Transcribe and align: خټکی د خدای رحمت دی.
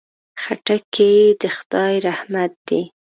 خټکی 0.41 1.15
د 1.41 1.43
خدای 1.55 1.93
رحمت 2.07 2.51
دی. 2.67 2.81